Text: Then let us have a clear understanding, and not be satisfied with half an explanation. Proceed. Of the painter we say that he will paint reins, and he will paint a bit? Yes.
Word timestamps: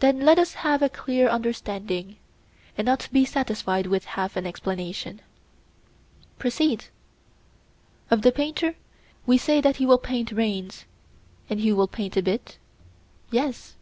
Then 0.00 0.18
let 0.22 0.36
us 0.40 0.52
have 0.66 0.82
a 0.82 0.88
clear 0.88 1.28
understanding, 1.28 2.16
and 2.76 2.84
not 2.84 3.08
be 3.12 3.24
satisfied 3.24 3.86
with 3.86 4.04
half 4.04 4.34
an 4.36 4.48
explanation. 4.48 5.20
Proceed. 6.40 6.86
Of 8.10 8.22
the 8.22 8.32
painter 8.32 8.74
we 9.26 9.38
say 9.38 9.60
that 9.60 9.76
he 9.76 9.86
will 9.86 9.98
paint 9.98 10.32
reins, 10.32 10.86
and 11.48 11.60
he 11.60 11.72
will 11.72 11.86
paint 11.86 12.16
a 12.16 12.22
bit? 12.22 12.58
Yes. 13.30 13.74